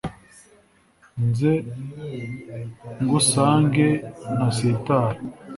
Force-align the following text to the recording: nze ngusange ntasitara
nze 1.27 1.51
ngusange 3.03 3.87
ntasitara 4.33 5.17